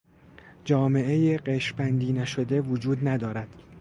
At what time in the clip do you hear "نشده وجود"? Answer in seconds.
2.13-3.07